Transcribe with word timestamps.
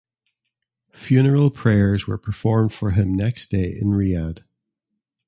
Funeral 0.93 1.51
prayers 1.51 2.07
were 2.07 2.17
performed 2.17 2.73
for 2.73 2.89
him 2.89 3.13
next 3.13 3.51
day 3.51 3.71
in 3.71 3.89
Riyadh. 3.89 4.43